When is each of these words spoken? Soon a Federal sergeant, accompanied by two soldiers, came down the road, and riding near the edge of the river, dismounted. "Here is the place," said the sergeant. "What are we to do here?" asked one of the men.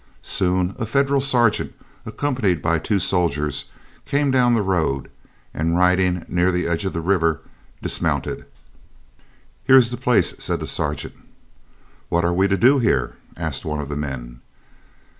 Soon 0.23 0.75
a 0.79 0.87
Federal 0.87 1.21
sergeant, 1.21 1.75
accompanied 2.07 2.59
by 2.59 2.79
two 2.79 2.99
soldiers, 2.99 3.65
came 4.03 4.31
down 4.31 4.55
the 4.55 4.63
road, 4.63 5.11
and 5.53 5.77
riding 5.77 6.25
near 6.27 6.51
the 6.51 6.65
edge 6.65 6.85
of 6.85 6.93
the 6.93 7.01
river, 7.01 7.41
dismounted. 7.83 8.45
"Here 9.63 9.77
is 9.77 9.91
the 9.91 9.97
place," 9.97 10.33
said 10.39 10.59
the 10.59 10.65
sergeant. 10.65 11.13
"What 12.09 12.25
are 12.25 12.33
we 12.33 12.47
to 12.47 12.57
do 12.57 12.79
here?" 12.79 13.15
asked 13.37 13.63
one 13.63 13.79
of 13.79 13.89
the 13.89 13.95
men. 13.95 14.41